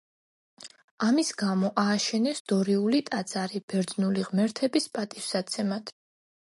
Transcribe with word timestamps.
ამის 1.07 1.29
გამო 1.41 1.69
ააშენეს 1.83 2.41
დორიული 2.53 3.05
ტაძარი, 3.11 3.65
ბერძნული 3.73 4.27
ღმერთების 4.31 4.93
პატივსაცემად. 4.99 5.97